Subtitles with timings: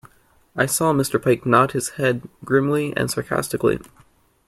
[0.55, 3.79] I saw Mr Pike nod his head grimly and sarcastically.